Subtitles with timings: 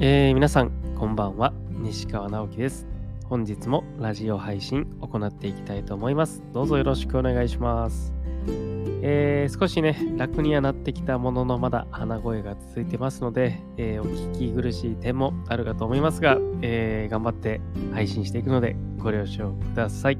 [0.00, 1.52] えー、皆さん、こんばんは。
[1.70, 2.86] 西川直樹です。
[3.24, 6.40] 本日もラジオ配信行っていきたいと思います。
[6.52, 8.12] どうぞよろしくお願いします。
[9.02, 17.60] えー、少しね、楽にはなってきたものの、まだ鼻声が続いてますので、えー、お聞き苦しい点もあるかと思いますが、え、頑張って
[17.92, 20.18] 配信していくので、ご了承ください。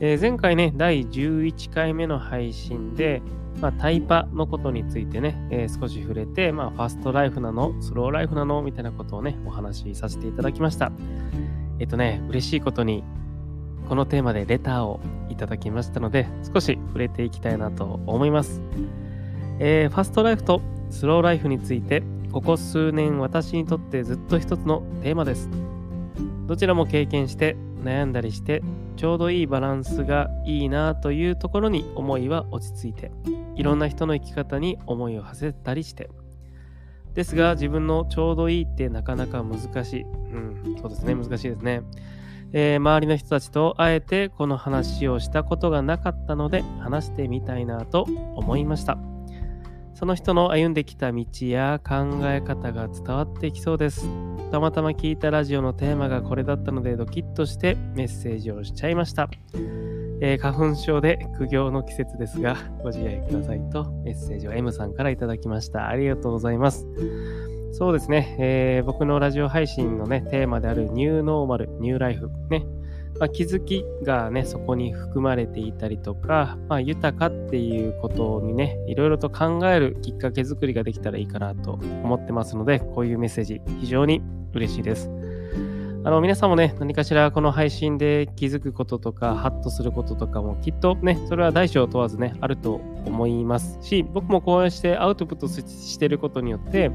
[0.00, 3.22] え前回ね、第11回目の配信で、
[3.60, 8.62] まあ、タイパのことについてね、えー、少し触れて、まあ、ファストライフなの、スローライフなの？
[8.62, 10.92] みたいなことをね、お話しさせていただきました。
[11.78, 13.04] えっ、とね、嬉しいことに、
[13.88, 18.60] このテーマでレターをいただきましたので、少し触れていきたいなと思います。
[19.58, 25.48] えー、ファストライフとスローライフについて、ここ数年私にとってずっと一つのテーマです。
[26.46, 28.62] どちらも経験して悩んだりして
[28.96, 33.10] ちょうどいいバランスがいいなというところに思いは落ち着いて
[33.58, 36.08] いろんな人の生き方に思いを馳せたりして。
[37.14, 40.02] ですが自分のちょうどいいってなかなか難しい。
[40.02, 41.14] うんそうですね。
[41.14, 41.82] 難しいですね、
[42.52, 48.96] えー、周りの人たちとあえてこの話をしたことがなかったので話してみたいなと思いました。
[49.94, 54.08] その人の歩んできた道や考え方が伝わってきそうです。
[54.52, 59.28] たまたま聞いたラジオのテーマがこれだったのでドキッとしてメッセージをしちゃいました。
[60.20, 65.88] えー、花粉症で苦行の季節ですが、ご自愛くださいとメッセージを M さんからいただきました。
[65.88, 66.86] ありがとうございます。
[67.72, 72.66] そうですね、えー、僕のラジオ配信のね、テーマであるニューノーマル、ニューライフ、ね、
[73.20, 84.22] まあ、気づきがね、そこに含まれていたりとか、まあ、豊かっていうことにね、いろいろと考えるきっかけ作りができたらいいかなと思ってますので、こういうメッセージ、非常に
[84.54, 85.10] 嬉しいです。
[86.08, 96.90] あの、皆さんもね、何かしらこの配信で気づくこととか、ハッとすることとかもきっとね、それは大小問わずね、あると思いますし、僕もこうしてアウトプットしてることによって、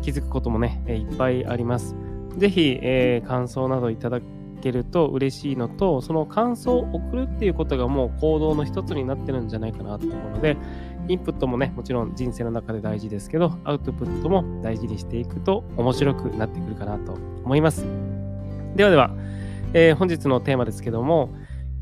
[0.00, 1.94] 気づくこともね、いっぱいあります。
[2.38, 4.20] ぜひ、えー、感想などいただ
[4.62, 10.56] けると嬉しいのと、その感想を送るっていうことがもう行動の一つになってるんじゃないかなと思うので、
[11.08, 17.12] インプットもね、もちろん人生の中で大事ですけど、アウトプットも大事にしていくと面白くなってくるかなと
[17.44, 18.13] 思います。
[18.76, 19.10] ではでは、
[19.72, 21.30] えー、本日のテーマですけども、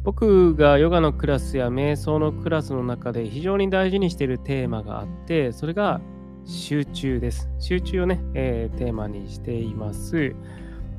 [0.05, 6.01] 僕がヨガのクラスや瞑想のクラスの中で非常に大事にしているテーマがあって、それが
[6.45, 7.49] 集中です。
[7.59, 10.35] 集中をね、えー、テーマにしています。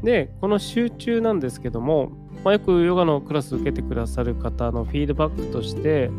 [0.03, 2.11] で、この集中なんですけども、
[2.43, 6.09] まあ、よくヨガのクラス受けてくださる方のフィードバックとして、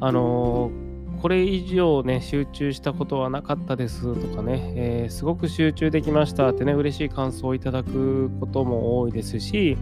[0.00, 0.83] あのー、
[1.24, 9.78] これ以上ね、集中したことはなかったですとかね、えー、すごく集中できましたってね、嬉しい感想をいただくことも多いですし、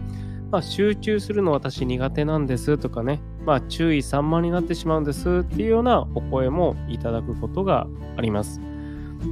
[0.51, 8.61] まあ、集中するの私苦手なんですとかね、まあ、注意散漫になってしまうんですっていうようなお声もいただくことがあります。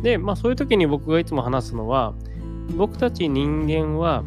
[0.03, 2.13] で、まあそういう時に僕がいつも話すのは、
[2.75, 4.25] 僕たち人間は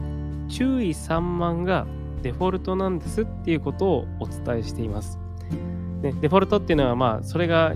[0.49, 1.87] 注意散漫が
[2.22, 5.23] デフォルトなんですっていうことをお伝えしています。
[6.04, 7.75] でデフォルトっていうのはまあそれが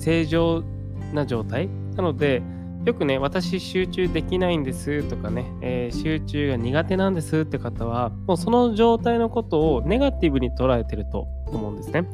[0.00, 0.64] 正常
[1.12, 1.68] な状態。
[1.94, 2.42] なので
[2.84, 12.04] よくね私集中できないんですとかね、えー、集中が苦手なんですって方はもうその状態のことをネガティブに捉えてると思うんですね。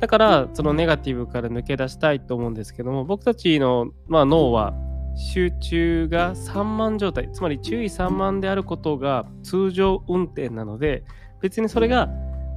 [0.00, 4.74] だからそのネガティブから抜け出したいと思うんですけども僕たちの、まあ、脳は
[5.16, 7.30] 集中が散漫状態。
[7.30, 11.04] つまり注意散漫であることが通常運転なので
[11.42, 12.08] 別にそれが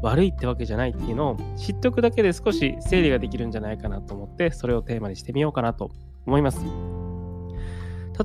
[0.02, 5.92] 悪いってわけじゃないっていうのを知っておくだけで少し整理ができるんじゃないかなと思ってそれをテーマにしてみようかなと
[6.26, 6.60] 思います。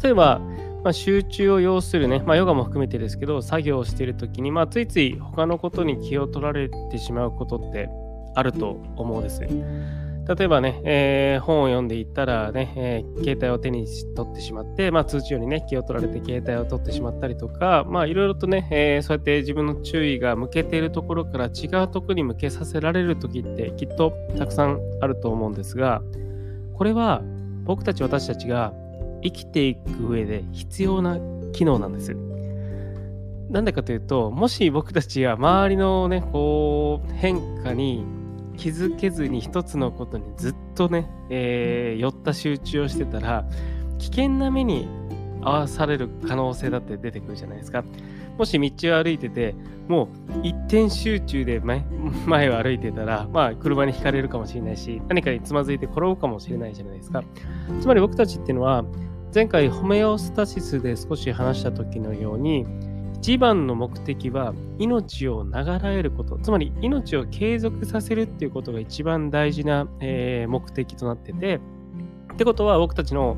[0.02, 0.40] 例えば、
[0.84, 7.90] まあ、集中を要するね、まあ、ヨガも含めてですけど作業をしている時に、まあ、ついつい他のことに気を取られてしまうことって
[8.34, 9.42] あると思うんです。
[10.34, 26.02] 例えばね、えー、本を読んでいったらね、えー、携帯を手に取ってしまって、まあ、通知よりね、気を取られて携帯を取ってしまったりとか、まあ、いろいろとね、えー、そうやって自分の注意が向けているところから違うところに向けさせられる時ってきっとたくさんあると思うんですが、
[26.74, 27.22] これは
[27.64, 28.72] 僕たち私たちが
[29.22, 31.18] 生きていく上で必要な
[31.52, 32.16] 機能なんです。
[33.50, 38.04] なんでかというと、もし僕たちが周りのね、こう、変化に
[38.56, 43.44] 気づけずに一つのことにずっとね、えー、寄った集中をしてたら、
[43.98, 44.88] 危険な目に
[45.42, 47.84] 合わされる可能性だって出てくるじゃないですか。
[48.38, 49.54] もし道を歩いてて、
[49.88, 51.84] もう一点集中で前
[52.26, 57.22] 前を歩いてたら、まあ車にひかれるかもしれないし、何かにつまずいて転ぶかもしれないじゃないですか。
[57.80, 58.84] つまり僕たちっていうのは、
[59.34, 62.66] 前回ホメオスタシスで少し話した時のように、
[63.22, 71.60] 一番の目的は命を長らえること、つまり命を継続させるっていうことが一番大事な、えー、目的となってて、
[72.32, 73.36] ってことは僕たちの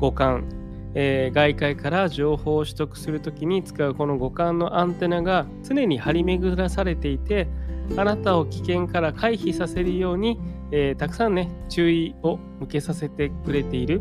[0.00, 0.48] 五感、
[0.96, 7.46] えー、外界から情報を取得するときに使うこの五感のアンテナが常に張り巡らされていて
[7.96, 10.40] あなたを危険から回避させるように、
[10.72, 14.00] えー、たくさんね注意を向けさせてくれている。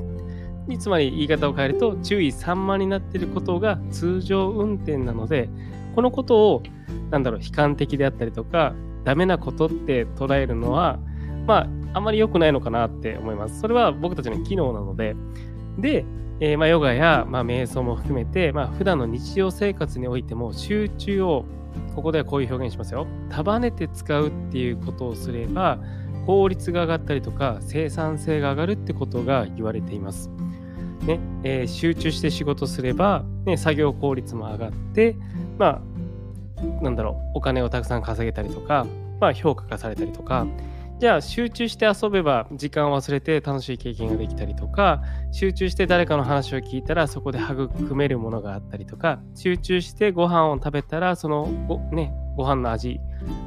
[0.77, 5.50] つまり言い方を変えると注意散漫になっていることが通常運転なので
[5.95, 6.63] このことを
[7.10, 8.74] なんだろう悲観的であったりとか
[9.04, 11.00] ダメなことって捉えるのは
[11.48, 13.60] まああまり良くないのかなって思います。
[13.60, 15.16] それは僕たちの機能なので
[15.80, 16.06] で、
[16.39, 21.45] えー、まあ、ヨガや、まあ、瞑想も含めて、まあ、普段の日常生活においても集中を
[21.95, 25.80] ここではこういう表現しますよ束ねて使うっていうことをすれば
[26.25, 30.30] 効率が上がったりとか生産性が上がるってことが言われています。
[31.04, 35.16] ねえー、集中して仕事すれば、ね、作業効率も上がって、
[35.57, 35.81] ま
[36.62, 38.86] あ、なんだろうお金をたくさん稼げたりとか、
[39.19, 40.46] まあ、評価がされたりとか
[41.00, 45.01] じゃあ集中して遊べば時間を忘れて楽しい経験ができたりとか
[45.31, 53.00] 集中して誰かの話を聞いたらそこで育めるものがあったりとか集中してご飯を食べたらそのご,、ね、ご飯の味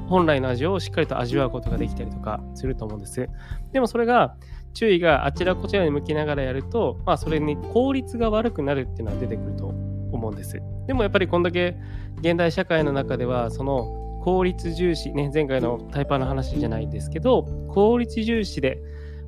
[0.09, 3.29] 本来の味をしっかりと味わうことができたりとかすると思うんです。
[3.73, 4.35] でもそれが
[4.75, 11.77] 注意があちらこちらに向きながらやると、まあ、それに効率が悪くなるっていうのは出てくると思うんですでもやっぱりこんだけ
[12.21, 18.81] 現代社会の中ではその効率重視、ね、前回のタイパーの話じゃないですけど、効率重視で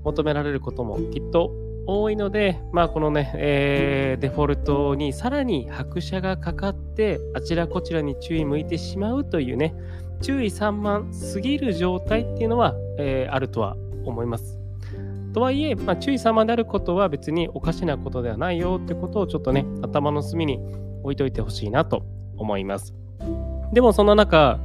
[0.04, 1.50] 求められることもきっと
[1.86, 9.74] 多いので、まあ、このね、えー、デフォルトにさらに拍車がかかって、あちらこちらに注意向いてしまうというね、
[10.22, 14.63] 注意散漫すぎる状態っていうのは、えー、あるとは思います。
[15.34, 20.60] とはいえ、まあ、注意散漫であることは別におかしなことではないよってことをちょっとね、頭の隅に
[21.02, 22.94] 置いといてほしいなと思います。
[23.72, 24.60] でもそんな中、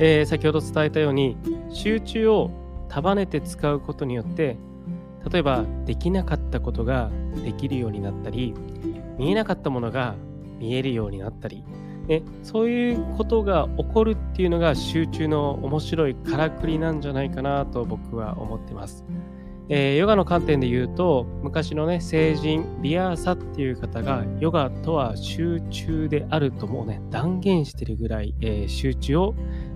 [0.00, 1.36] えー、先ほど伝えたように
[1.70, 2.50] 集中を
[2.88, 4.56] 束ねて使うことによって
[5.30, 7.10] 例えばできなかったことが
[7.44, 8.54] できるようになったり
[9.18, 10.16] 見えなかったものが
[10.58, 11.62] 見えるようになったり、
[12.08, 19.04] ね、そういうことが起こるっていうのが集中の面白いからくりなんじゃないかなと僕は思ってます。
[19.68, 29.34] えー、ヨガの観点で言うと昔のね聖人リアーサっていう方がヨガとは集中であるともうね断言してるぐらい、えー、集中を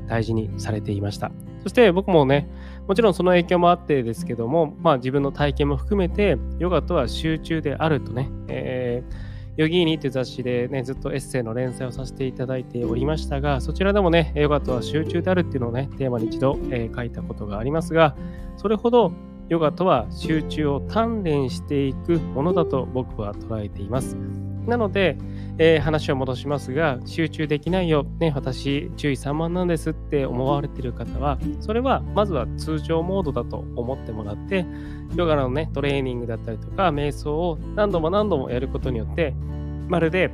[0.09, 1.31] 大事にされていました。
[1.63, 2.49] そして僕もね、
[2.89, 18.17] もちろんその影響もあってですけども、まあ自分の体験も含めて、ヨガとは集中であるとね、えーヨギーニという雑誌でね、ずっとエッセイの連載をさせていただいておりましたが、そちらでもね、ヨガとは集中であるっていうのをね、テーマに一度、えー、書いたことがありますが、
[18.57, 19.13] それほど
[19.53, 24.17] ヨガとは集中を鍛錬していくものだと僕は捉えています。
[24.67, 25.19] なので、
[25.59, 34.65] えー、話を戻しますが、集中できないよ、ね、私、注意散漫なんですって思われている方は、それはまずは通常モードだと思ってもらって、
[35.17, 39.35] ヨガのね、トレーニングだったりとか、瞑想を何度も何度もやることによって、
[39.87, 40.31] まるで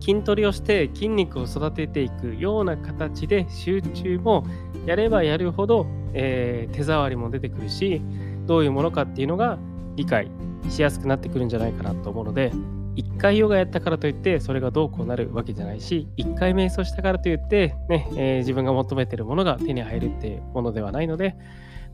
[0.00, 4.44] 筋トレをして筋肉を育てていくような形で集中も
[4.84, 8.00] やればやるほど、えー、手触りも出てくるし
[8.46, 9.58] どういうものかっていうのが
[9.96, 10.30] 理解
[10.68, 12.52] しやすくなってくるんじゃないかなと思うので
[12.96, 21.36] 1回ヨガやったからといってそれがどうこうなるわけじゃないし1回瞑想したからといってね、えー、自分が求めてるものが手に入るっていうものではないので、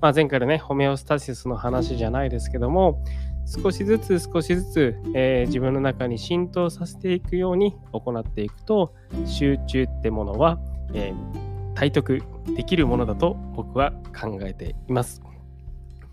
[0.01, 3.03] まあ、前回のねホメオスタシスの話じゃないですけども
[3.45, 8.95] 少しずつ少しずつ、えー、自分の中に浸透させていくように行っていくと
[9.27, 10.61] 集中ってものは、
[10.95, 12.23] えー、体得
[12.57, 15.32] できるものだと僕は考えています。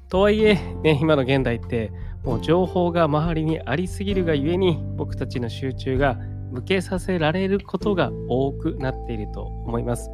[0.10, 1.92] とはいえ、ね、今の現代って
[2.24, 6.16] もう情報が周りにありすぎるがゆえに僕たちの集中が
[6.51, 10.10] 向けさせられることが多くなっていると思います。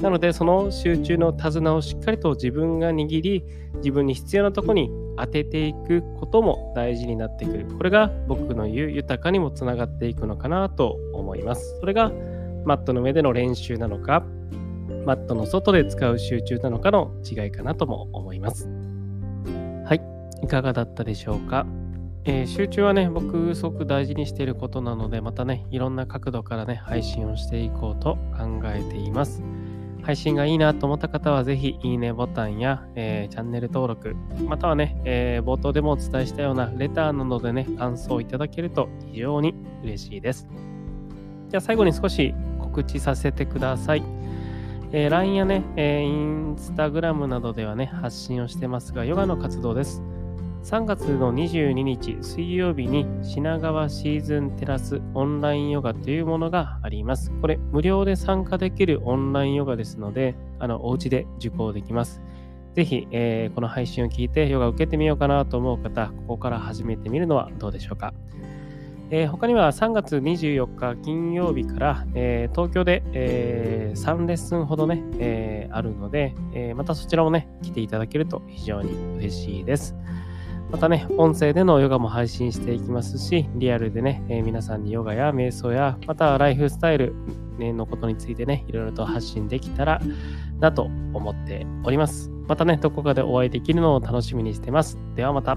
[0.00, 3.44] なのでその集中の手綱をしっかりと自分が握り
[3.76, 7.66] 自分に必要なとこに当てていくことも大事になってくる。
[7.66, 11.78] これが僕の言う豊かにもつながっていくのかなと思います。
[11.80, 12.10] それが
[12.64, 14.24] マットの上での練習なのか
[15.06, 18.68] マットの外で使う集中なのかの違いかなとも思います。
[20.42, 20.46] い。
[20.46, 21.66] かがだったでしょうか、
[22.24, 29.42] えー、集中はね、僕すごく大事にしていることなので、またね、いろんな角度からね、配信をしていこうと考えています。
[30.02, 34.16] 配信がいいなと思った方は、ぜひいいねボタンや、えー、チャンネル登録、
[34.46, 40.48] またはね、えー、冒頭でもお伝えしたようなレターなどでね、感想をいただけると非常に嬉しいです。
[41.48, 44.02] じゃあ最後に少し告知させてください。
[44.92, 50.02] えー、LINE やね、えー、Instagram などではね、発信をしてますが、ヨガの活動です。
[50.66, 57.30] 3月の22日水曜日に品川シーズンテラスオンラインヨガというものがあります。
[57.40, 62.20] これ無料で参加できるオンラインヨガですので、あのお家で受講できます。
[62.74, 68.12] ぜひ、えー、この配信を聞いてヨガを受けてみようかなと思う方、ここから始めてみるのはどうでしょうか。
[69.10, 79.94] えー、他には3月24日金曜日から、えー、東京で、えー、3レッスンほどね、えあるので、えまたそちらもね、来ていただけると非常に嬉しいです。
[80.76, 87.14] またね、音声でのヨガも配信していきますし、リアルでね、え皆さんにヨガや瞑想や、またライフスタイル
[87.58, 90.02] のことについてね、いろいろと発信できたら
[90.60, 92.30] なと思っております。
[92.46, 94.98] またね、どこかでお会いできるのを楽しみにしてます。
[95.14, 95.56] ではまた。